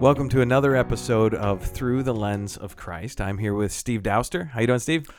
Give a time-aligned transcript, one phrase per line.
[0.00, 3.20] Welcome to another episode of Through the Lens of Christ.
[3.20, 4.50] I'm here with Steve Dowster.
[4.50, 5.10] How you doing, Steve?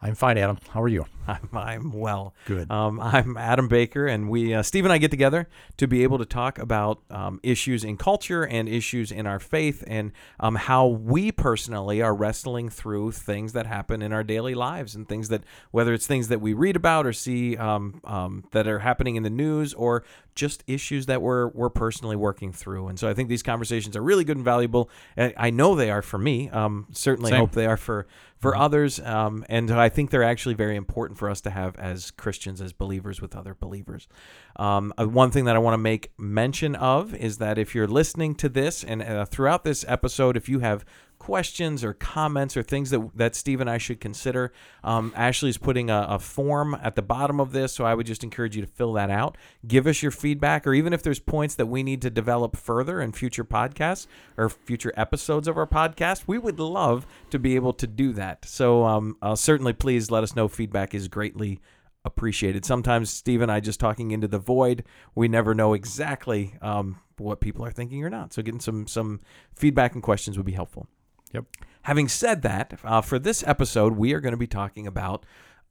[0.00, 0.56] I'm fine, Adam.
[0.70, 1.04] How are you?
[1.28, 2.34] I'm, I'm well.
[2.46, 2.70] Good.
[2.70, 6.16] Um, I'm Adam Baker, and we, uh, Steve and I, get together to be able
[6.16, 10.86] to talk about um, issues in culture and issues in our faith, and um, how
[10.86, 15.44] we personally are wrestling through things that happen in our daily lives, and things that,
[15.72, 19.22] whether it's things that we read about or see um, um, that are happening in
[19.22, 20.02] the news, or
[20.34, 22.88] just issues that we're we're personally working through.
[22.88, 24.90] And so I think these conversations are really good and valuable.
[25.16, 26.48] I I know they are for me.
[26.50, 27.40] Um, certainly Same.
[27.40, 28.06] hope they are for
[28.42, 28.98] for others.
[28.98, 32.72] Um, and I think they're actually very important for us to have as Christians, as
[32.72, 34.08] believers with other believers.
[34.56, 37.86] Um, uh, one thing that I want to make mention of is that if you're
[37.86, 40.84] listening to this and uh, throughout this episode, if you have
[41.22, 45.88] questions or comments or things that that Steve and I should consider, um, Ashley's putting
[45.88, 48.66] a, a form at the bottom of this, so I would just encourage you to
[48.66, 49.38] fill that out.
[49.64, 53.00] Give us your feedback, or even if there's points that we need to develop further
[53.00, 57.72] in future podcasts or future episodes of our podcast, we would love to be able
[57.74, 58.44] to do that.
[58.44, 60.48] So um, uh, certainly, please let us know.
[60.48, 61.60] Feedback is greatly
[62.04, 62.64] appreciated.
[62.64, 64.82] Sometimes Steve and I just talking into the void.
[65.14, 68.32] We never know exactly um, what people are thinking or not.
[68.32, 69.20] So getting some some
[69.54, 70.88] feedback and questions would be helpful.
[71.32, 71.44] Yep.
[71.82, 75.24] Having said that, uh, for this episode, we are going to be talking about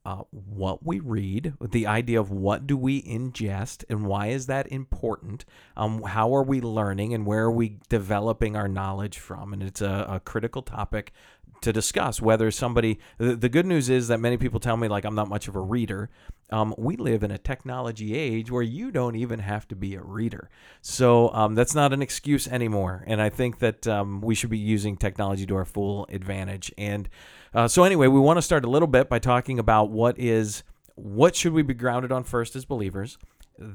[0.04, 4.66] uh, what we read, the idea of what do we ingest and why is that
[4.66, 5.44] important?
[5.76, 9.52] Um, how are we learning and where are we developing our knowledge from?
[9.52, 11.12] And it's a, a critical topic
[11.62, 15.04] to discuss whether somebody the, the good news is that many people tell me like
[15.04, 16.10] i'm not much of a reader.
[16.50, 20.02] Um, we live in a technology age where you don't even have to be a
[20.02, 20.50] reader.
[20.82, 23.04] So um, that's not an excuse anymore.
[23.06, 26.72] And i think that um, we should be using technology to our full advantage.
[26.76, 27.08] And
[27.54, 30.62] uh, so anyway we want to start a little bit by talking about what is
[30.94, 33.18] what should we be grounded on first as believers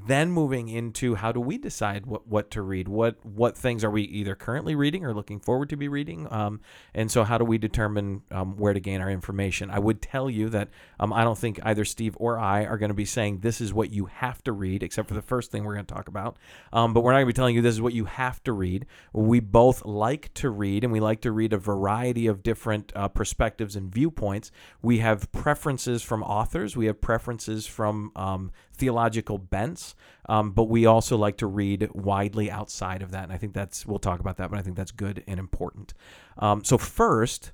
[0.08, 2.88] then moving into how do we decide what, what to read?
[2.88, 6.32] What what things are we either currently reading or looking forward to be reading?
[6.32, 6.62] Um,
[6.94, 9.70] and so how do we determine um, where to gain our information?
[9.70, 12.90] I would tell you that um, i don't think either steve or i are going
[12.90, 15.64] to be saying this is what you have to read except for the first thing
[15.64, 16.38] we're going to talk about.
[16.74, 18.54] Um, but we're not going to be telling you this is what you have to
[18.54, 18.86] read.
[19.14, 23.08] We both like to read and we like to read a variety of different uh,
[23.08, 24.52] perspectives and viewpoints.
[24.82, 26.76] We have preferences from authors.
[26.76, 29.96] We have preferences from um, theological bents,
[30.30, 33.24] um, but we also like to read widely outside of that.
[33.24, 35.94] And I think that's, we'll talk about that, but I think that's good and important.
[36.38, 37.52] Um, so, first,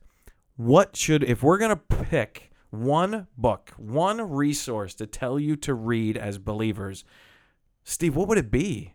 [0.55, 5.73] what should, if we're going to pick one book, one resource to tell you to
[5.73, 7.05] read as believers,
[7.83, 8.92] Steve, what would it be?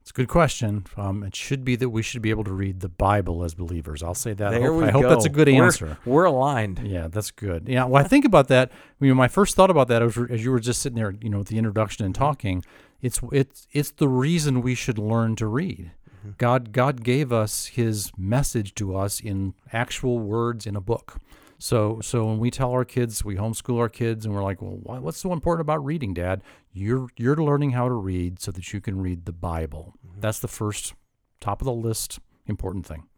[0.00, 0.86] It's a good question.
[0.96, 4.02] Um, it should be that we should be able to read the Bible as believers.
[4.02, 4.54] I'll say that.
[4.54, 5.08] I hope, we I hope go.
[5.10, 5.98] that's a good We're- answer.
[6.06, 6.80] We're aligned.
[6.82, 7.68] Yeah, that's good.
[7.68, 8.70] Yeah, well, I think about that.
[8.72, 11.28] I mean, my first thought about that was as you were just sitting there, you
[11.28, 12.64] know, with the introduction and talking.
[13.02, 15.92] It's it's it's the reason we should learn to read.
[16.38, 21.18] God God gave us His message to us in actual words in a book.
[21.60, 24.78] So so when we tell our kids, we homeschool our kids, and we're like, well,
[24.82, 26.42] why, what's so important about reading, Dad?
[26.72, 29.94] You're you're learning how to read so that you can read the Bible.
[30.06, 30.20] Mm-hmm.
[30.20, 30.94] That's the first
[31.38, 33.09] top of the list important thing.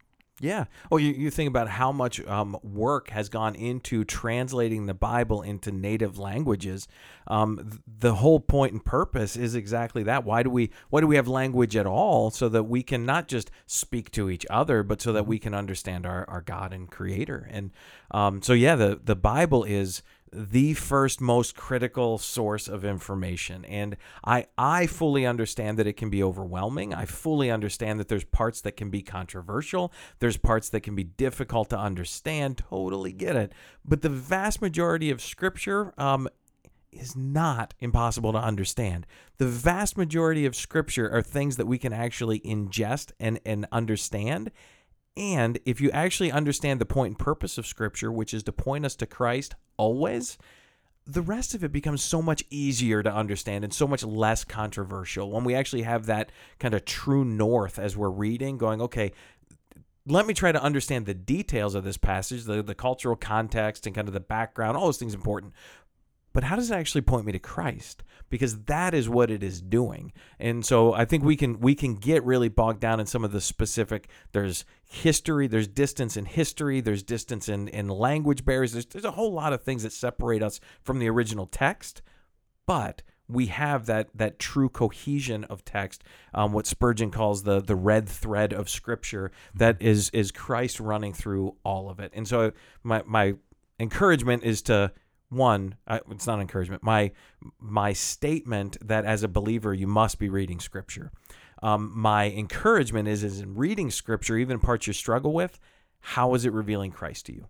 [0.43, 0.65] Yeah.
[0.91, 5.41] Oh, you, you think about how much um, work has gone into translating the Bible
[5.41, 6.85] into native languages.
[7.27, 10.25] Um, th- the whole point and purpose is exactly that.
[10.25, 12.29] Why do we why do we have language at all?
[12.29, 15.53] So that we can not just speak to each other, but so that we can
[15.53, 17.47] understand our, our God and Creator.
[17.49, 17.71] And
[18.11, 23.95] um, so, yeah, the the Bible is the first most critical source of information and
[24.25, 26.93] I I fully understand that it can be overwhelming.
[26.93, 31.03] I fully understand that there's parts that can be controversial, there's parts that can be
[31.03, 33.53] difficult to understand, totally get it.
[33.85, 36.27] But the vast majority of scripture um
[36.91, 39.05] is not impossible to understand.
[39.37, 44.51] The vast majority of scripture are things that we can actually ingest and, and understand.
[45.15, 48.85] And if you actually understand the point and purpose of Scripture, which is to point
[48.85, 50.37] us to Christ always,
[51.05, 55.29] the rest of it becomes so much easier to understand and so much less controversial
[55.29, 59.11] when we actually have that kind of true north as we're reading, going, okay,
[60.05, 63.95] let me try to understand the details of this passage, the, the cultural context and
[63.95, 65.53] kind of the background, all those things important.
[66.33, 68.03] But how does it actually point me to Christ?
[68.29, 70.11] Because that is what it is doing.
[70.39, 73.31] And so I think we can we can get really bogged down in some of
[73.31, 78.73] the specific there's history, there's distance in history, there's distance in, in language barriers.
[78.73, 82.01] There's there's a whole lot of things that separate us from the original text.
[82.65, 86.03] But we have that that true cohesion of text,
[86.33, 91.13] um, what Spurgeon calls the the red thread of Scripture, that is is Christ running
[91.13, 92.11] through all of it.
[92.15, 92.51] And so
[92.81, 93.35] my my
[93.79, 94.91] encouragement is to
[95.33, 97.11] one I, it's not encouragement my
[97.59, 101.11] my statement that as a believer you must be reading scripture
[101.63, 105.59] um, my encouragement is, is in reading Scripture, even parts you struggle with,
[106.01, 107.47] how is it revealing Christ to you?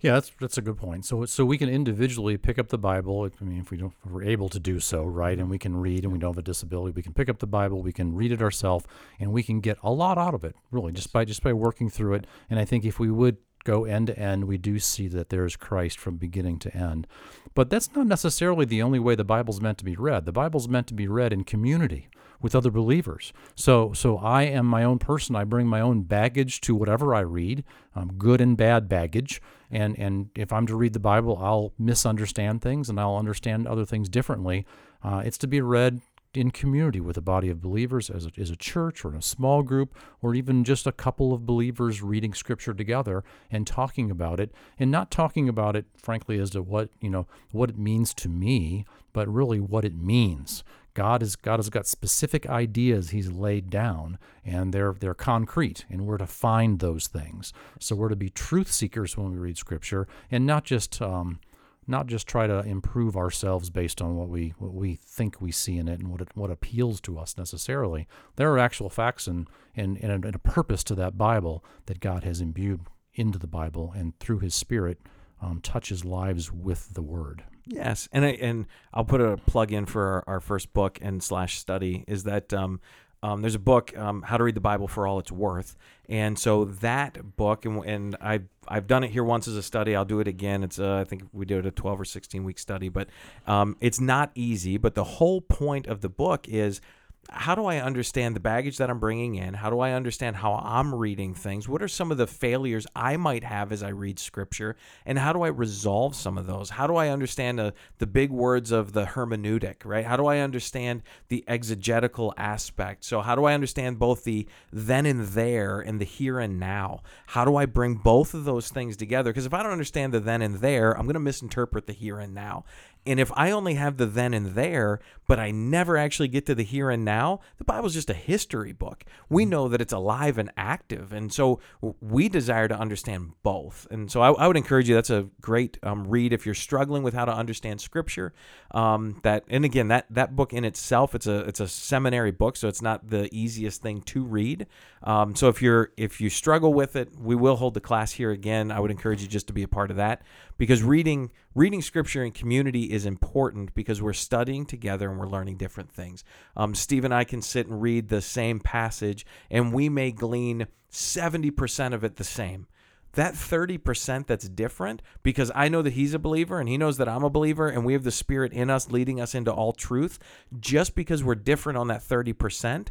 [0.00, 1.04] Yeah, that's that's a good point.
[1.04, 3.28] So so we can individually pick up the Bible.
[3.40, 5.76] I mean, if we don't, if we're able to do so, right, and we can
[5.76, 8.14] read, and we don't have a disability, we can pick up the Bible, we can
[8.14, 8.86] read it ourselves,
[9.18, 11.90] and we can get a lot out of it, really, just by just by working
[11.90, 12.26] through it.
[12.48, 15.56] And I think if we would go end to end, we do see that there's
[15.56, 17.06] Christ from beginning to end.
[17.54, 20.26] But that's not necessarily the only way the Bible's meant to be read.
[20.26, 22.08] The Bible's meant to be read in community
[22.40, 23.32] with other believers.
[23.54, 25.34] So, so I am my own person.
[25.34, 27.64] I bring my own baggage to whatever I read,
[27.94, 29.40] um, good and bad baggage.
[29.70, 33.86] And and if I'm to read the Bible, I'll misunderstand things and I'll understand other
[33.86, 34.66] things differently.
[35.02, 36.00] Uh, it's to be read
[36.36, 39.22] in community with a body of believers as a, as a church or in a
[39.22, 44.40] small group or even just a couple of believers reading scripture together and talking about
[44.40, 48.12] it and not talking about it frankly as to what you know what it means
[48.14, 50.64] to me but really what it means
[50.94, 56.06] God is God has got specific ideas He's laid down, and they're they're concrete, and
[56.06, 57.52] we're to find those things.
[57.80, 61.40] So we're to be truth seekers when we read Scripture, and not just um,
[61.86, 65.76] not just try to improve ourselves based on what we what we think we see
[65.76, 68.06] in it and what it, what appeals to us necessarily.
[68.36, 72.40] There are actual facts and and, and, a, purpose to that Bible that God has
[72.40, 72.82] imbued
[73.14, 75.00] into the Bible, and through His Spirit,
[75.40, 77.44] um, touches lives with the Word.
[77.66, 81.22] Yes, and I and I'll put a plug in for our, our first book and
[81.22, 82.80] slash study is that um,
[83.24, 85.76] um, there's a book um, how to read the Bible for all it's worth,
[86.10, 89.96] and so that book and and I've I've done it here once as a study.
[89.96, 90.62] I'll do it again.
[90.62, 93.08] It's uh, I think we did a 12 or 16 week study, but
[93.46, 94.76] um, it's not easy.
[94.76, 96.82] But the whole point of the book is
[97.30, 99.54] how do I understand the baggage that I'm bringing in?
[99.54, 101.68] How do I understand how I'm reading things?
[101.68, 104.76] What are some of the failures I might have as I read scripture?
[105.06, 106.70] And how do I resolve some of those?
[106.70, 110.04] How do I understand the, the big words of the hermeneutic, right?
[110.04, 113.04] How do I understand the exegetical aspect?
[113.04, 117.02] So, how do I understand both the then and there and the here and now?
[117.26, 119.30] How do I bring both of those things together?
[119.30, 122.18] Because if I don't understand the then and there, I'm going to misinterpret the here
[122.18, 122.64] and now.
[123.06, 126.54] And if I only have the then and there, but I never actually get to
[126.54, 129.04] the here and now, the Bible's just a history book.
[129.28, 129.50] We mm-hmm.
[129.50, 131.12] know that it's alive and active.
[131.12, 131.60] And so
[132.00, 133.86] we desire to understand both.
[133.90, 137.02] And so I, I would encourage you, that's a great um, read if you're struggling
[137.02, 138.32] with how to understand scripture.
[138.70, 142.56] Um, that and again, that that book in itself, it's a it's a seminary book,
[142.56, 144.66] so it's not the easiest thing to read.
[145.02, 148.30] Um, so if you're if you struggle with it, we will hold the class here
[148.30, 148.72] again.
[148.72, 150.22] I would encourage you just to be a part of that
[150.58, 155.56] because reading reading scripture in community is important because we're studying together and we're learning
[155.56, 156.24] different things.
[156.56, 160.66] Um, Steve and I can sit and read the same passage and we may glean
[160.90, 162.66] 70% of it the same.
[163.14, 167.08] That 30% that's different because I know that he's a believer and he knows that
[167.08, 170.18] I'm a believer and we have the spirit in us leading us into all truth.
[170.58, 172.88] Just because we're different on that 30%,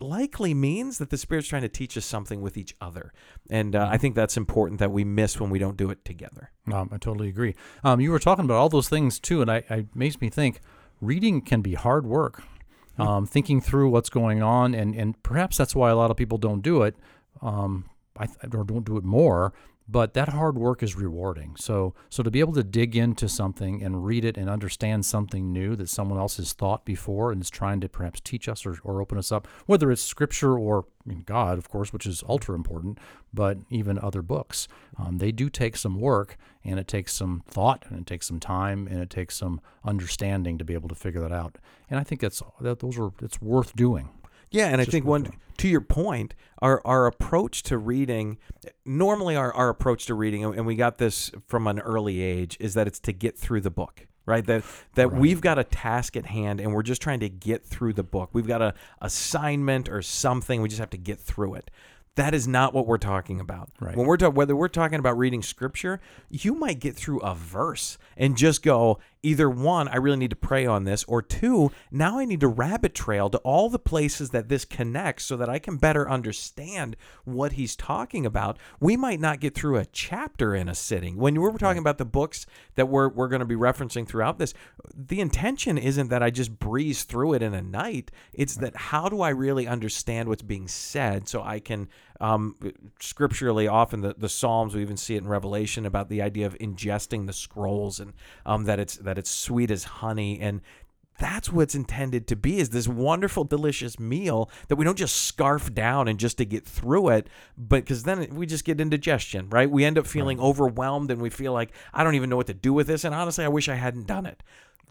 [0.00, 3.12] likely means that the Spirit's trying to teach us something with each other.
[3.50, 6.50] And uh, I think that's important that we miss when we don't do it together.
[6.72, 7.54] Um, I totally agree.
[7.82, 10.60] Um, you were talking about all those things too, and I, I makes me think
[11.00, 12.42] reading can be hard work.
[12.96, 13.02] Hmm.
[13.02, 16.38] Um, thinking through what's going on, and, and perhaps that's why a lot of people
[16.38, 16.94] don't do it,
[17.42, 17.86] um,
[18.16, 19.52] I, or don't do it more
[19.86, 21.56] but that hard work is rewarding.
[21.56, 25.52] So so to be able to dig into something and read it and understand something
[25.52, 28.78] new that someone else has thought before and is trying to perhaps teach us or,
[28.82, 32.24] or open us up, whether it's scripture or I mean, God, of course, which is
[32.26, 32.98] ultra important,
[33.32, 37.84] but even other books, um, they do take some work and it takes some thought
[37.90, 41.20] and it takes some time and it takes some understanding to be able to figure
[41.20, 41.58] that out.
[41.90, 44.08] And I think that's that those are it's worth doing.
[44.50, 48.38] Yeah, and I think one to your point, our our approach to reading,
[48.84, 52.74] normally our, our approach to reading, and we got this from an early age, is
[52.74, 54.06] that it's to get through the book.
[54.26, 55.20] Right, that that right.
[55.20, 58.30] we've got a task at hand, and we're just trying to get through the book.
[58.32, 58.72] We've got a
[59.02, 60.62] assignment or something.
[60.62, 61.70] We just have to get through it.
[62.14, 63.70] That is not what we're talking about.
[63.80, 63.94] Right.
[63.94, 67.98] When we're talking, whether we're talking about reading scripture, you might get through a verse
[68.16, 72.18] and just go, either one, I really need to pray on this, or two, now
[72.18, 75.58] I need to rabbit trail to all the places that this connects so that I
[75.58, 78.58] can better understand what he's talking about.
[78.80, 81.16] We might not get through a chapter in a sitting.
[81.16, 84.54] When we're talking about the books that we're, we're going to be referencing throughout this,
[84.94, 88.10] the intention isn't that I just breeze through it in a night.
[88.32, 91.88] It's that how do I really understand what's being said so I can
[92.20, 92.56] um,
[93.00, 96.56] scripturally, often the, the Psalms, we even see it in Revelation about the idea of
[96.58, 98.12] ingesting the scrolls and
[98.46, 100.60] um, that it's that it's sweet as honey and
[101.16, 105.72] that's what's intended to be is this wonderful delicious meal that we don't just scarf
[105.72, 109.70] down and just to get through it but because then we just get indigestion right
[109.70, 110.44] we end up feeling right.
[110.44, 113.14] overwhelmed and we feel like i don't even know what to do with this and
[113.14, 114.42] honestly i wish i hadn't done it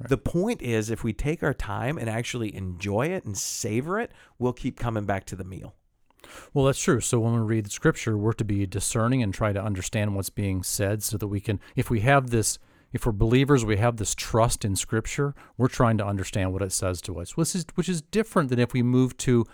[0.10, 4.12] The point is, if we take our time and actually enjoy it and savor it,
[4.40, 5.76] we'll keep coming back to the meal.
[6.54, 7.00] Well, that's true.
[7.00, 10.64] So when we read scripture, we're to be discerning and try to understand what's being
[10.64, 12.60] said so that we can, if we have this,
[12.92, 16.72] if we're believers, we have this trust in scripture, we're trying to understand what it
[16.72, 19.46] says to us, which is, which is different than if we move to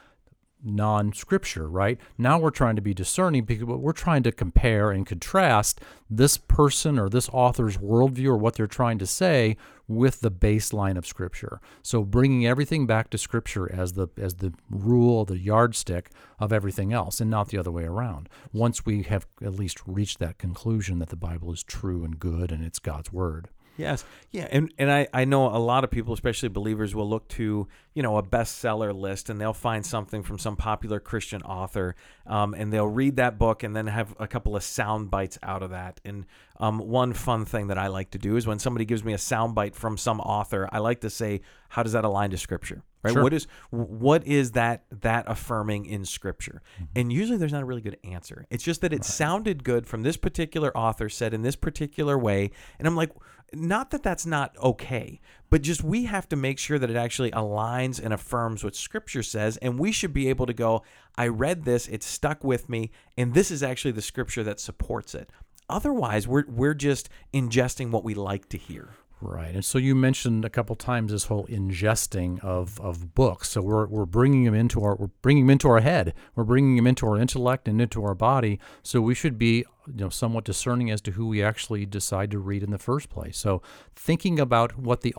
[0.63, 1.97] non scripture, right?
[2.17, 6.99] Now we're trying to be discerning because we're trying to compare and contrast this person
[6.99, 9.57] or this author's worldview or what they're trying to say
[9.89, 11.59] with the baseline of scripture.
[11.81, 16.93] So bringing everything back to scripture as the as the rule, the yardstick of everything
[16.93, 18.29] else and not the other way around.
[18.53, 22.51] Once we have at least reached that conclusion that the Bible is true and good
[22.51, 23.49] and it's God's word.
[23.79, 24.03] Yes.
[24.31, 24.47] Yeah.
[24.51, 28.03] And, and I, I know a lot of people, especially believers, will look to, you
[28.03, 31.95] know, a bestseller list and they'll find something from some popular Christian author
[32.27, 35.63] um, and they'll read that book and then have a couple of sound bites out
[35.63, 36.01] of that.
[36.03, 36.25] And
[36.59, 39.17] um, one fun thing that I like to do is when somebody gives me a
[39.17, 42.83] sound bite from some author, I like to say, how does that align to scripture?
[43.01, 43.13] Right?
[43.13, 43.23] Sure.
[43.23, 46.61] What is what is that that affirming in scripture?
[46.75, 46.83] Mm-hmm.
[46.95, 48.45] And usually there's not a really good answer.
[48.49, 52.51] It's just that it sounded good from this particular author said in this particular way.
[52.77, 53.11] And I'm like,
[53.53, 57.31] not that that's not okay, but just we have to make sure that it actually
[57.31, 59.57] aligns and affirms what scripture says.
[59.57, 60.83] And we should be able to go,
[61.17, 65.15] I read this, it stuck with me, and this is actually the scripture that supports
[65.15, 65.29] it.
[65.69, 68.89] Otherwise, we're, we're just ingesting what we like to hear.
[69.21, 69.53] Right.
[69.53, 73.49] And so you mentioned a couple times this whole ingesting of, of books.
[73.49, 76.13] So we're, we're bringing them into our we're bringing them into our head.
[76.35, 78.59] We're bringing them into our intellect and into our body.
[78.81, 82.39] So we should be you know somewhat discerning as to who we actually decide to
[82.39, 83.37] read in the first place.
[83.37, 83.61] So
[83.93, 85.13] thinking about what the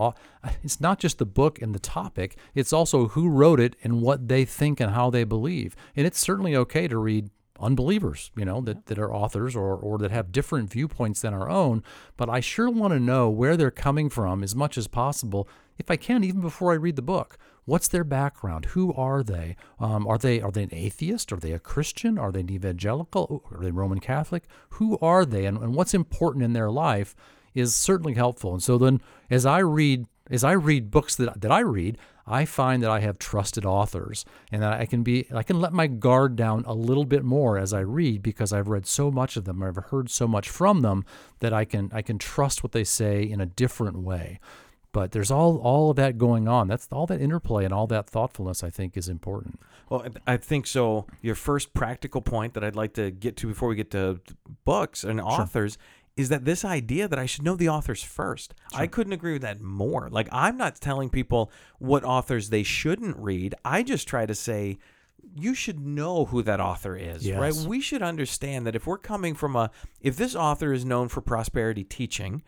[0.62, 4.28] it's not just the book and the topic, it's also who wrote it and what
[4.28, 5.76] they think and how they believe.
[5.95, 7.28] And it's certainly okay to read
[7.61, 11.49] unbelievers, you know, that, that are authors or, or that have different viewpoints than our
[11.49, 11.83] own.
[12.17, 15.49] But I sure want to know where they're coming from as much as possible,
[15.79, 17.38] if I can, even before I read the book.
[17.64, 18.67] What's their background?
[18.67, 19.57] Who are they?
[19.79, 21.33] Um, are they are they an atheist?
[21.33, 22.19] Are they a Christian?
[22.19, 23.45] Are they an evangelical?
[23.52, 24.45] Are they Roman Catholic?
[24.71, 25.45] Who are they?
[25.47, 27.14] And, and what's important in their life
[27.55, 28.52] is certainly helpful.
[28.52, 29.00] And so then,
[29.31, 33.01] as I read as I read books that, that I read, I find that I
[33.01, 36.75] have trusted authors and that I can be I can let my guard down a
[36.75, 40.11] little bit more as I read because I've read so much of them, I've heard
[40.11, 41.05] so much from them
[41.41, 44.39] that I can I can trust what they say in a different way.
[44.93, 46.69] But there's all all of that going on.
[46.69, 49.61] That's all that interplay and all that thoughtfulness I think is important.
[49.89, 51.07] Well, I think so.
[51.21, 54.21] Your first practical point that I'd like to get to before we get to
[54.65, 55.79] books and authors
[56.17, 58.55] is that this idea that I should know the authors first.
[58.75, 60.09] I couldn't agree with that more.
[60.11, 63.55] Like I'm not telling people what authors they shouldn't read.
[63.64, 64.79] I just try to say
[65.37, 67.38] you should know who that author is, Yes.
[67.38, 67.55] right?
[67.69, 71.21] We should understand that if we're coming from a if this author is known for
[71.21, 72.43] prosperity teaching,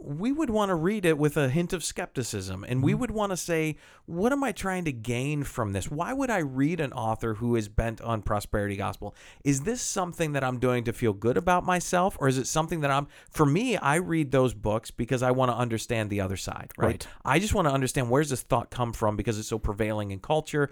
[0.00, 3.00] we would want to read it with a hint of skepticism and we mm-hmm.
[3.00, 3.76] would want to say
[4.06, 5.90] what am i trying to gain from this?
[5.90, 9.14] Why would i read an author who is bent on prosperity gospel?
[9.44, 12.80] Is this something that i'm doing to feel good about myself or is it something
[12.80, 16.36] that i'm for me i read those books because i want to understand the other
[16.36, 17.06] side right, Right.
[17.24, 20.20] i just want to understand where's this thought come from because it's so prevailing in
[20.20, 20.70] culture.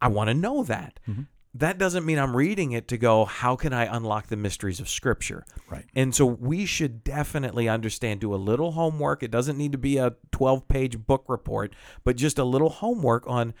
[0.00, 1.22] I want to know that mm-hmm.
[1.54, 4.88] That doesn't mean I'm reading it to go, how can I unlock the mysteries of
[4.88, 5.44] Scripture?
[5.70, 5.84] Right.
[5.94, 9.22] And so we should definitely understand, do a little homework.
[9.22, 13.28] It doesn't need to be a 12 page book report, but just a little homework
[13.28, 13.54] on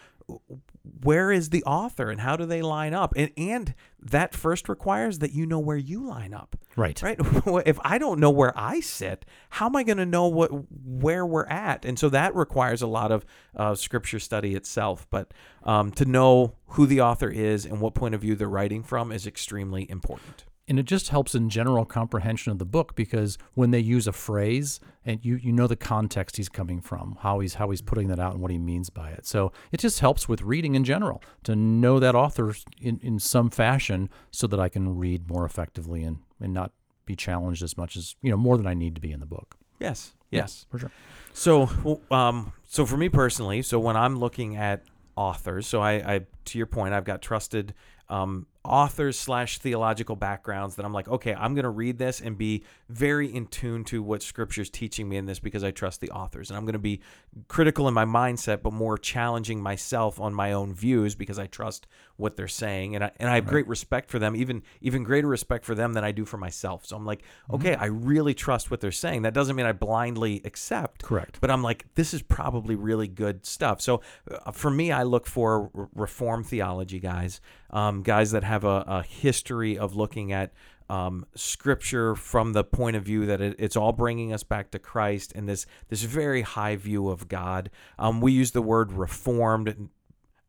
[1.02, 3.12] where is the author and how do they line up?
[3.16, 6.56] And, and that first requires that you know where you line up.
[6.76, 7.00] Right.
[7.02, 7.18] Right.
[7.66, 10.50] if I don't know where I sit, how am I going to know what
[10.84, 11.84] where we're at?
[11.84, 13.24] And so that requires a lot of
[13.56, 15.06] uh, scripture study itself.
[15.10, 18.82] But um, to know who the author is and what point of view they're writing
[18.82, 20.44] from is extremely important.
[20.66, 24.12] And it just helps in general comprehension of the book because when they use a
[24.12, 28.08] phrase and you you know the context he's coming from how he's how he's putting
[28.08, 30.84] that out and what he means by it so it just helps with reading in
[30.84, 35.44] general to know that author in, in some fashion so that i can read more
[35.44, 36.72] effectively and and not
[37.06, 39.26] be challenged as much as you know more than i need to be in the
[39.26, 40.14] book Yes.
[40.30, 40.66] Yes.
[40.70, 40.90] for sure
[41.34, 44.82] So, um, so for me personally, so when I'm looking at
[45.16, 47.74] authors, so I, I to your point, I've got trusted
[48.08, 52.38] um, authors slash theological backgrounds that I'm like, okay, I'm going to read this and
[52.38, 56.10] be very in tune to what Scripture's teaching me in this because I trust the
[56.10, 57.00] authors, and I'm going to be
[57.48, 61.86] critical in my mindset, but more challenging myself on my own views because I trust
[62.16, 65.26] what they're saying, and I and I have great respect for them, even even greater
[65.26, 66.86] respect for them than I do for myself.
[66.86, 69.22] So I'm like, okay, I really trust what they're saying.
[69.22, 71.38] That doesn't mean I blindly accept, Correct.
[71.40, 73.80] but I'm like, this is probably really good stuff.
[73.80, 77.40] So uh, for me, I look for reform theology guys,
[77.70, 80.52] um, guys that have a, a history of looking at
[80.88, 84.78] um, scripture from the point of view that it, it's all bringing us back to
[84.78, 87.70] Christ and this this very high view of God.
[87.98, 89.88] Um, we use the word reformed.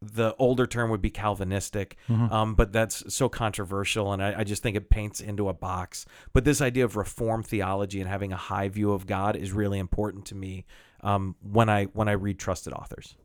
[0.02, 4.62] The older term would be Calvinistic, um, but that's so controversial, and I, I just
[4.62, 6.06] think it paints into a box.
[6.32, 9.80] But this idea of reformed theology and having a high view of God is really
[9.80, 10.66] important to me
[11.02, 13.16] um, when I when I read trusted authors.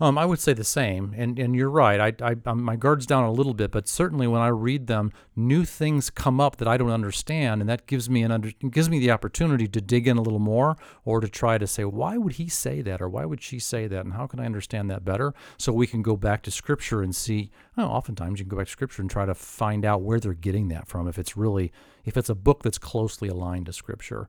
[0.00, 2.00] Um, I would say the same, and and you're right.
[2.00, 5.12] I, I I'm, my guard's down a little bit, but certainly when I read them,
[5.36, 8.88] new things come up that I don't understand, and that gives me an under gives
[8.88, 12.16] me the opportunity to dig in a little more, or to try to say why
[12.16, 14.90] would he say that, or why would she say that, and how can I understand
[14.90, 17.50] that better, so we can go back to Scripture and see.
[17.76, 20.34] Oh, oftentimes you can go back to Scripture and try to find out where they're
[20.34, 21.72] getting that from, if it's really
[22.04, 24.28] if it's a book that's closely aligned to Scripture.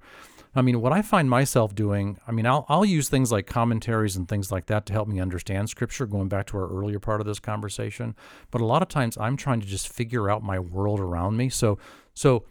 [0.55, 4.15] I mean, what I find myself doing, I mean, I'll, I'll use things like commentaries
[4.15, 7.19] and things like that to help me understand scripture, going back to our earlier part
[7.19, 8.15] of this conversation.
[8.51, 11.49] But a lot of times I'm trying to just figure out my world around me.
[11.49, 11.77] So,
[12.13, 12.45] so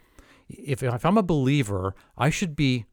[0.50, 2.84] if, if I'm a believer, I should be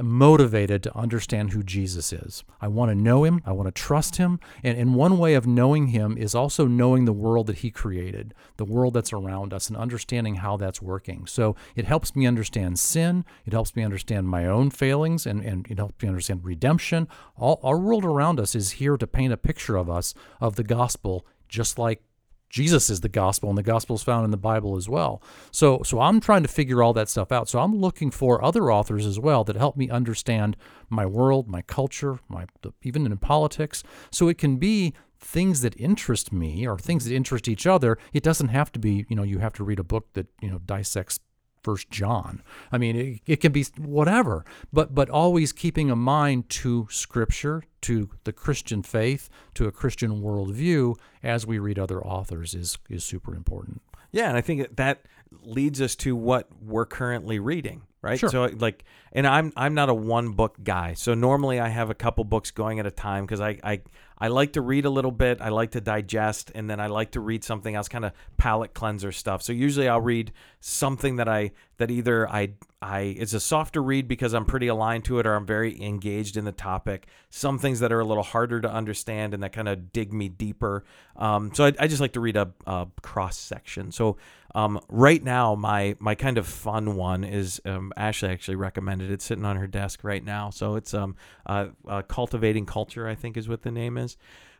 [0.00, 2.44] motivated to understand who Jesus is.
[2.60, 5.46] I want to know him, I want to trust him, and, and one way of
[5.46, 9.68] knowing him is also knowing the world that he created, the world that's around us,
[9.68, 11.26] and understanding how that's working.
[11.26, 15.66] So it helps me understand sin, it helps me understand my own failings, and, and
[15.68, 17.08] it helps me understand redemption.
[17.36, 20.64] All our world around us is here to paint a picture of us, of the
[20.64, 22.02] gospel, just like
[22.48, 25.22] Jesus is the gospel, and the gospel is found in the Bible as well.
[25.50, 27.48] So, so I'm trying to figure all that stuff out.
[27.48, 30.56] So I'm looking for other authors as well that help me understand
[30.88, 32.46] my world, my culture, my
[32.82, 33.82] even in politics.
[34.10, 37.98] So it can be things that interest me or things that interest each other.
[38.12, 40.50] It doesn't have to be, you know, you have to read a book that you
[40.50, 41.20] know dissects
[41.68, 42.42] First John.
[42.72, 47.62] I mean, it, it can be whatever, but but always keeping a mind to Scripture,
[47.82, 53.04] to the Christian faith, to a Christian worldview as we read other authors is is
[53.04, 53.82] super important.
[54.12, 55.02] Yeah, and I think that
[55.42, 58.18] leads us to what we're currently reading, right?
[58.18, 58.30] Sure.
[58.30, 60.94] So like, and I'm I'm not a one book guy.
[60.94, 63.82] So normally I have a couple books going at a time because I I
[64.18, 65.40] I like to read a little bit.
[65.40, 68.74] I like to digest, and then I like to read something else, kind of palate
[68.74, 69.42] cleanser stuff.
[69.42, 74.08] So usually I'll read something that I that either I I it's a softer read
[74.08, 77.06] because I'm pretty aligned to it, or I'm very engaged in the topic.
[77.30, 80.28] Some things that are a little harder to understand and that kind of dig me
[80.28, 80.84] deeper.
[81.16, 83.90] Um, so I, I just like to read a, a cross section.
[83.92, 84.16] So
[84.54, 89.14] um, right now, my my kind of fun one is um, Ashley actually recommended it,
[89.14, 90.50] It's sitting on her desk right now.
[90.50, 91.16] So it's um
[91.46, 94.07] uh, uh, cultivating culture, I think is what the name is.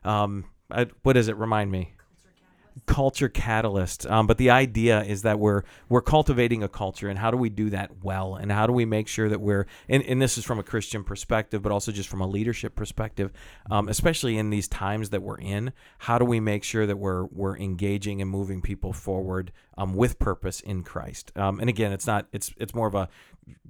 [0.05, 0.87] Um, I,
[1.29, 1.95] it remind me?
[2.87, 4.07] culture catalyst.
[4.07, 7.49] Um, but the idea is that we're we're cultivating a culture and how do we
[7.49, 8.37] do that well?
[8.37, 11.05] And how do we make sure that we're and, and this is from a christian
[11.05, 13.33] perspective but also just from a leadership perspective
[13.71, 17.25] um, especially in these times that we're in how do we make sure that we're
[17.27, 21.33] we're engaging and moving people forward um, with purpose in christ?
[21.37, 23.09] Um, and again it's not it's it's more of a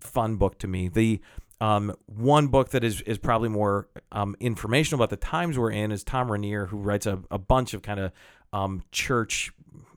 [0.00, 0.88] fun book to me.
[0.88, 1.20] The
[1.60, 5.90] um, one book that is, is probably more um, informational about the times we're in
[5.90, 8.12] is Thom Rainer, who writes a, a bunch of kind of
[8.52, 9.52] um, church,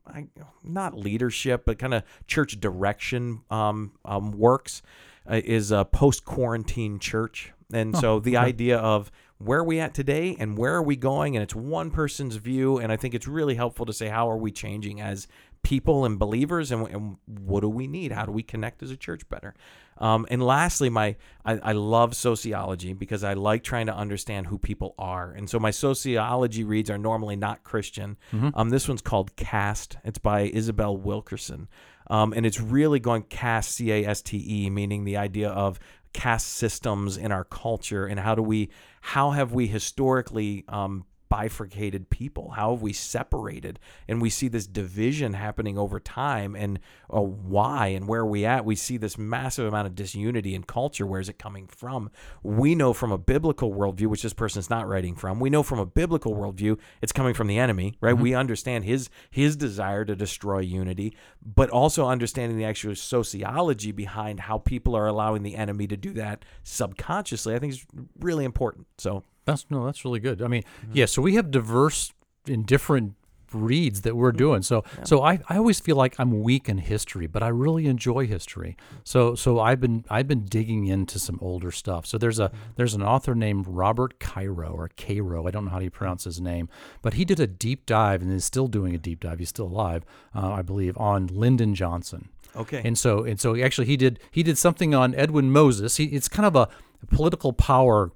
[0.08, 0.28] I,
[0.64, 4.82] not leadership, but kind of church direction um, um, works,
[5.30, 7.54] uh, is a post quarantine church.
[7.74, 8.48] And so the okay.
[8.48, 11.36] idea of where are we at today and where are we going?
[11.36, 12.78] And it's one person's view.
[12.78, 15.28] And I think it's really helpful to say, how are we changing as
[15.64, 18.12] people and believers and, and what do we need?
[18.12, 19.54] How do we connect as a church better?
[20.02, 24.58] Um, and lastly, my I, I love sociology because I like trying to understand who
[24.58, 25.32] people are.
[25.32, 28.18] And so my sociology reads are normally not Christian.
[28.56, 29.98] Um, this one's called Caste.
[30.04, 31.68] It's by Isabel Wilkerson.
[32.08, 35.80] Um, and it's really going caste C A S T E, meaning the idea of
[36.14, 38.70] caste systems in our culture and how do we,
[39.02, 42.52] how have we historically um, bifurcated people?
[42.52, 43.80] How have we separated?
[44.06, 46.58] And we see this division happening over time.
[46.58, 46.78] And
[47.10, 48.66] uh, why and where are we at?
[48.66, 51.08] We see this massive amount of disunity in culture.
[51.08, 52.12] Where is it coming from?
[52.44, 55.80] We know from a biblical worldview, which this person's not writing from, we know from
[55.80, 58.18] a biblical worldview, it's coming from the enemy, right?
[58.18, 64.42] We understand his his desire to destroy unity, but also understanding the actual sociology behind
[64.42, 67.86] how people are allowing the enemy to do that subconsciously, I think is
[68.20, 68.88] really important.
[68.98, 70.42] So That's no, that's really good.
[70.42, 71.06] I mean, yeah.
[71.06, 72.14] So we have diverse
[72.48, 73.16] in different
[73.54, 74.62] reads that we're doing.
[74.62, 78.28] So so I, I always feel like I'm weak in history, but I really enjoy
[78.28, 78.78] history.
[79.04, 82.06] So so I've been I've been digging into some older stuff.
[82.06, 85.48] So there's a there's an author named Robert Cairo or Cairo.
[85.48, 86.70] I don't know how you pronounce his name,
[87.02, 89.40] but he did a deep dive and is still doing a deep dive.
[89.40, 90.04] He's still alive,
[90.36, 92.30] uh, I believe, on Lyndon Johnson.
[92.56, 92.82] Okay.
[92.84, 95.98] And so and so actually he did he did something on Edwin Moses.
[95.98, 96.70] He, it's kind of a
[97.10, 98.12] political power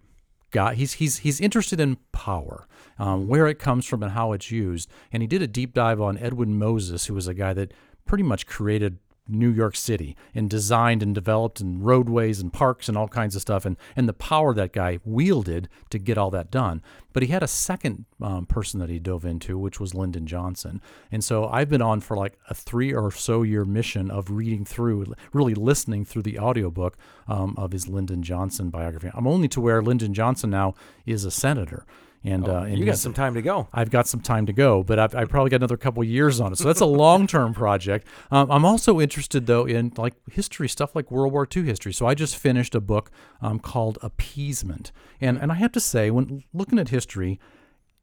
[0.75, 4.89] He's he's he's interested in power, um, where it comes from, and how it's used.
[5.11, 7.73] And he did a deep dive on Edwin Moses, who was a guy that
[8.05, 12.97] pretty much created New York City and designed and developed and roadways and parks and
[12.97, 16.51] all kinds of stuff and, and the power that guy wielded to get all that
[16.51, 16.81] done.
[17.13, 20.81] But he had a second um, person that he dove into, which was Lyndon Johnson.
[21.11, 24.65] And so I've been on for like a three or so year mission of reading
[24.65, 29.09] through, really listening through the audiobook um, of his Lyndon Johnson biography.
[29.13, 31.85] I'm only to where Lyndon Johnson now is a senator.
[32.25, 33.67] And, Oh, uh, and you got some time to go.
[33.71, 36.51] I've got some time to go, but I've, I've probably got another couple years on
[36.53, 36.57] it.
[36.57, 38.07] So that's a long term project.
[38.31, 41.93] Um, I'm also interested though in like history stuff like World War II history.
[41.93, 43.11] So I just finished a book
[43.41, 47.39] um, called Appeasement, and and I have to say when looking at history,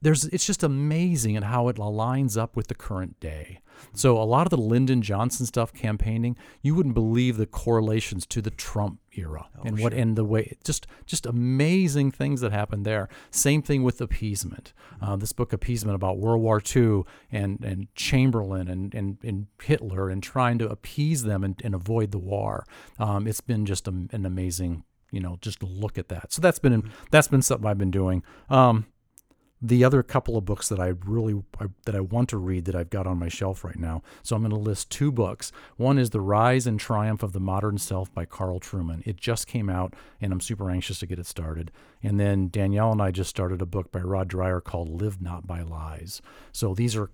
[0.03, 3.61] there's it's just amazing at how it aligns up with the current day.
[3.95, 8.41] So a lot of the Lyndon Johnson stuff campaigning, you wouldn't believe the correlations to
[8.41, 13.09] the Trump era and what and the way just just amazing things that happened there.
[13.31, 14.73] Same thing with appeasement.
[15.01, 20.11] Uh, this book appeasement about World War II and and Chamberlain and and, and Hitler
[20.11, 22.65] and trying to appease them and, and avoid the war.
[22.99, 26.33] Um, it's been just a, an amazing you know just look at that.
[26.33, 28.23] So that's been that's been something I've been doing.
[28.49, 28.87] Um,
[29.65, 32.75] the other couple of books that I really I, that I want to read that
[32.75, 34.03] I've got on my shelf right now.
[34.23, 35.53] So I'm going to list two books.
[35.77, 39.07] One is The Rise and Triumph of the Modern Self by Carl Trueman.
[39.07, 41.71] It just came out and I'm super anxious to get it started.
[42.03, 45.47] And then Danielle and I just started a book by Rod Dreher called Live Not
[45.47, 46.21] by Lies.
[46.51, 47.11] So these are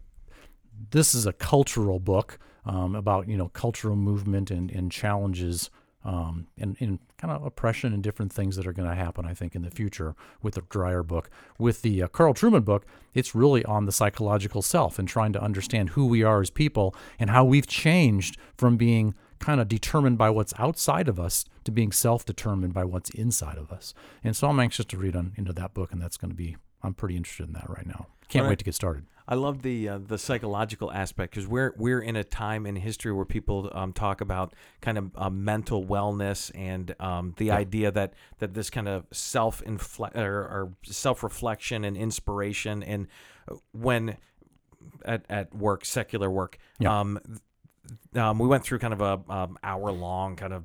[0.90, 5.70] this is a cultural book um, about you know cultural movement and, and challenges
[6.04, 9.34] um, and, and kind of oppression and different things that are going to happen, I
[9.34, 11.28] think, in the future with the Dreher book.
[11.58, 15.42] With the uh, Carl Trueman book, it's really on the psychological self and trying to
[15.42, 20.18] understand who we are as people and how we've changed from being kind of determined
[20.18, 23.94] by what's outside of us to being self-determined by what's inside of us.
[24.24, 26.56] And so I'm anxious to read on into that book, and that's going to be
[26.82, 28.06] I'm pretty interested in that right now.
[28.28, 28.50] Can't right.
[28.50, 29.04] wait to get started.
[29.30, 33.12] I love the uh, the psychological aspect because we're we're in a time in history
[33.12, 38.14] where people um, talk about kind of uh, mental wellness and um, the idea that
[38.38, 39.62] that this kind of self
[40.00, 43.06] or, or self reflection and inspiration and
[43.50, 44.16] uh, when
[45.04, 47.00] at, at work secular work Yeah.
[47.00, 47.18] um,
[48.14, 50.64] um, we went through kind of a um, hour long kind of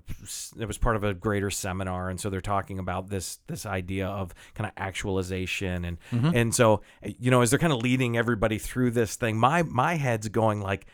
[0.60, 4.08] it was part of a greater seminar and so they're talking about this this idea
[4.08, 5.98] of kind of actualization and
[6.36, 9.96] and so you know as they're kind of leading everybody through this thing my my
[9.96, 10.86] head's going like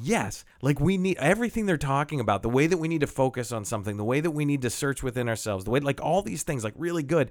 [0.00, 3.52] yes like we need everything they're talking about the way that we need to focus
[3.52, 6.22] on something the way that we need to search within ourselves the way like all
[6.22, 7.30] these things like really good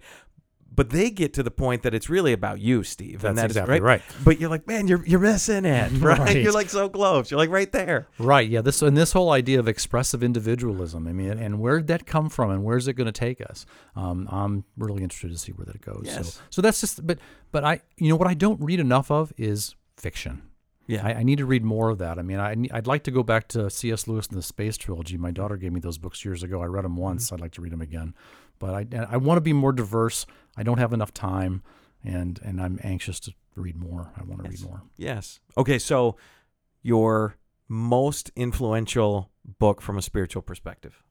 [0.79, 3.25] but they get to the point that it's really about you, Steve.
[3.25, 4.01] and That's that is- exactly right.
[4.23, 6.17] But you're like, man, you're you're missing it, right?
[6.17, 6.37] Right.
[6.37, 7.29] You're like so close.
[7.29, 8.07] You're like right there.
[8.17, 8.47] Right.
[8.49, 8.61] Yeah.
[8.61, 11.05] This and this whole idea of expressive individualism.
[11.05, 13.65] I mean, and where'd that come from, and where's it going to take us?
[13.93, 16.03] Um, I'm really interested to see where that goes.
[16.05, 16.35] Yes.
[16.35, 17.05] So, so that's just.
[17.05, 17.19] But,
[17.51, 20.43] but I, you know, what I don't read enough of is fiction.
[20.87, 21.05] Yeah.
[21.05, 22.17] I, I need to read more of that.
[22.17, 24.07] I mean, I, I'd like to go back to C.S.
[24.07, 25.17] Lewis and the Space Trilogy.
[25.17, 26.61] My daughter gave me those books years ago.
[26.61, 27.33] I read them once.
[27.33, 28.13] I'd like to read them again.
[28.59, 30.25] But I, I want to be more diverse.
[30.59, 31.63] I don't have enough time,
[32.03, 34.11] and and I'm anxious to read more.
[34.17, 34.83] I want to read more.
[34.97, 35.39] Yes.
[35.57, 36.17] Okay, so
[36.81, 37.37] your
[37.69, 41.01] most influential book from a spiritual perspective.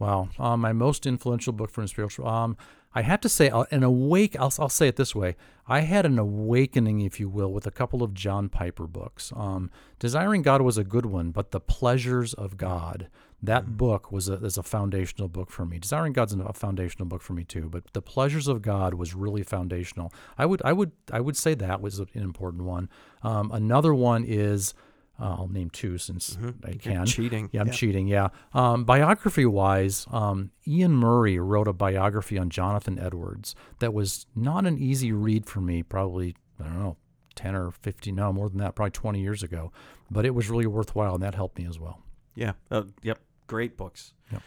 [0.00, 0.30] Wow.
[0.38, 2.26] Um, my most influential book from a spiritual.
[2.26, 2.56] Um,
[2.94, 4.36] I have to say, an awake.
[4.38, 5.36] I'll, I'll say it this way.
[5.66, 9.32] I had an awakening, if you will, with a couple of John Piper books.
[9.34, 13.08] Um, Desiring God was a good one, but The Pleasures of God.
[13.42, 15.78] That book was a, is a foundational book for me.
[15.78, 19.42] Desiring God's a foundational book for me too, but The Pleasures of God was really
[19.42, 20.12] foundational.
[20.38, 22.88] I would, I would, I would say that was an important one.
[23.22, 24.72] Um, another one is.
[25.20, 27.06] Uh, I'll name two since I can.
[27.06, 27.48] cheating.
[27.52, 27.72] Yeah, I'm Yeah.
[27.72, 28.08] cheating.
[28.08, 28.28] Yeah.
[28.52, 34.66] Um, biography wise, um, Iain Murray wrote a biography on Jonathan Edwards that was not
[34.66, 36.96] an easy read for me, probably, I don't know,
[37.36, 39.70] 10 or 15, no, more than that, probably 20 years ago.
[40.10, 42.00] But it was really worthwhile, and that helped me as well.
[42.34, 42.52] Yeah.
[42.70, 43.20] Uh, yep.
[43.46, 44.14] Great books.
[44.32, 44.42] Yep.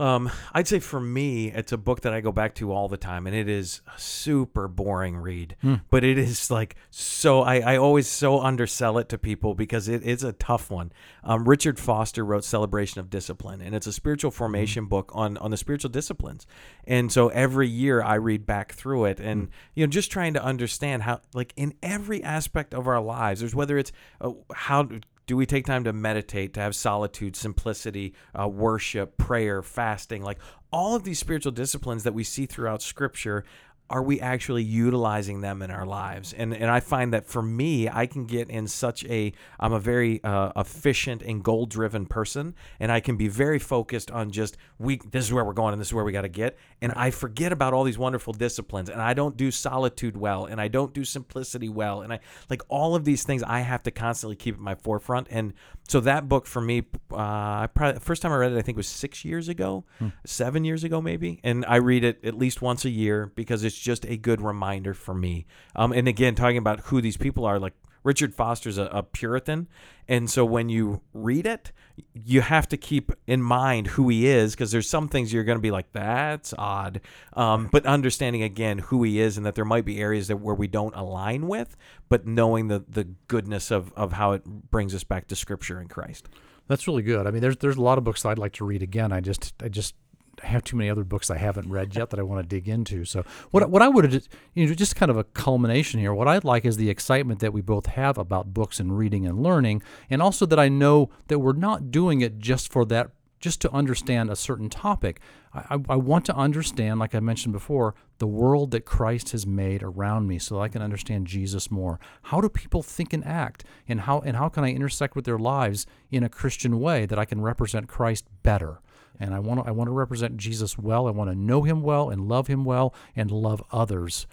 [0.00, 2.96] Um, I'd say for me, it's a book that I go back to all the
[2.96, 5.56] time, and it is a super boring read.
[5.90, 7.42] But it is like so.
[7.42, 10.90] I, I always so undersell it to people because it is a tough one.
[11.22, 15.50] Um, Richard Foster wrote "Celebration of Discipline," and it's a spiritual formation book on on
[15.50, 16.46] the spiritual disciplines.
[16.84, 20.42] And so every year I read back through it, and you know, just trying to
[20.42, 24.88] understand how, like, in every aspect of our lives, there's whether it's uh, how
[25.30, 30.40] do we take time to meditate, to have solitude, simplicity, uh, worship, prayer, fasting, like
[30.72, 33.44] all of these spiritual disciplines that we see throughout Scripture?
[33.90, 36.32] Are we actually utilizing them in our lives?
[36.32, 39.80] And and I find that for me, I can get in such a I'm a
[39.80, 44.56] very uh, efficient and goal driven person, and I can be very focused on just
[44.78, 46.92] we this is where we're going and this is where we got to get, and
[46.94, 50.68] I forget about all these wonderful disciplines, and I don't do solitude well, and I
[50.68, 54.36] don't do simplicity well, and I like all of these things I have to constantly
[54.36, 55.52] keep at my forefront, and
[55.88, 58.76] so that book for me, uh, I probably first time I read it I think
[58.76, 59.84] was six years ago,
[60.24, 63.79] seven years ago maybe, and I read it at least once a year because it's
[63.80, 65.46] just a good reminder for me.
[65.74, 69.68] Um, and again, talking about who these people are, like Richard Foster's a, a Puritan,
[70.08, 71.72] and so when you read it,
[72.14, 75.58] you have to keep in mind who he is because there's some things you're going
[75.58, 77.00] to be like, that's odd.
[77.34, 80.54] Um, but understanding again who he is and that there might be areas that where
[80.54, 81.76] we don't align with,
[82.08, 85.90] but knowing the the goodness of of how it brings us back to Scripture and
[85.90, 86.28] Christ.
[86.68, 87.26] That's really good.
[87.26, 89.12] I mean, there's there's a lot of books I'd like to read again.
[89.12, 89.94] I just I just
[90.42, 93.04] have too many other books I haven't read yet that I want to dig into.
[93.04, 96.14] So what what I would you know just kind of a culmination here.
[96.14, 99.42] What I'd like is the excitement that we both have about books and reading and
[99.42, 103.60] learning, and also that I know that we're not doing it just for that just
[103.62, 105.18] to understand a certain topic.
[105.52, 109.46] I, I, I want to understand, like I mentioned before, the world that Christ has
[109.46, 111.98] made around me, so that I can understand Jesus more.
[112.24, 115.38] How do people think and act, and how and how can I intersect with their
[115.38, 118.80] lives in a Christian way that I can represent Christ better?
[119.20, 121.06] And I want to I want to represent Jesus well.
[121.06, 124.26] I want to know him well and love him well and love others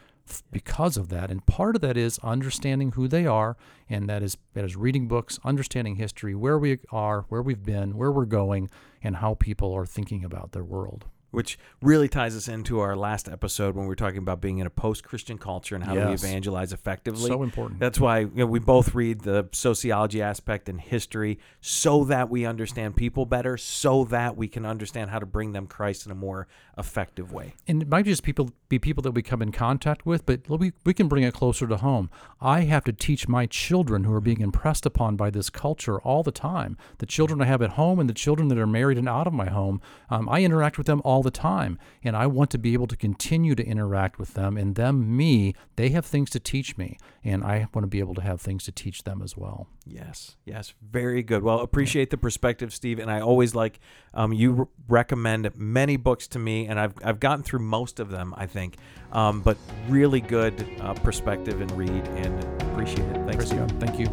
[0.52, 1.30] because of that.
[1.30, 3.58] And part of that is understanding who they are,
[3.90, 7.98] and that is that is reading books, understanding history, where we are, where we've been,
[7.98, 8.70] where we're going,
[9.04, 11.06] and how people are thinking about their world.
[11.32, 14.68] Which really ties us into our last episode when we were talking about being in
[14.68, 17.28] a post-Christian culture and how do we evangelize effectively.
[17.28, 17.80] So important.
[17.80, 22.46] That's why you know, we both read the sociology aspect and history so that we
[22.46, 26.16] understand people better, so that we can understand how to bring them Christ in a
[26.16, 27.56] more effective way.
[27.68, 30.74] and it might just people be people that we come in contact with, but we,
[30.86, 32.10] we can bring it closer to home.
[32.42, 36.22] I have to teach my children who are being impressed upon by this culture all
[36.22, 36.78] the time.
[36.98, 39.34] The children I have at home and the children that are married and out of
[39.34, 42.74] my home, um, I interact with them all the time, and I want to be
[42.74, 44.58] able to continue to interact with them.
[44.58, 48.16] And them, me, they have things to teach me, and I want to be able
[48.16, 49.68] to have things to teach them as well.
[49.86, 51.44] Yes, yes, very good.
[51.44, 53.00] Well, appreciate the perspective, Steve.
[53.00, 53.80] And I always like
[54.14, 58.10] um, you re- recommend many books to me, and I've I've gotten through most of
[58.10, 58.78] them, I think.
[59.12, 63.26] Um, but really good uh, perspective and read, and appreciate it.
[63.26, 63.70] Thanks, Steve.
[63.80, 64.08] Thank you.